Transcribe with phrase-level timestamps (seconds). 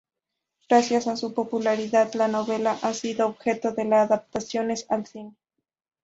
[0.67, 5.35] Gracias a su popularidad, la novela ha sido objeto de adaptaciones al cine.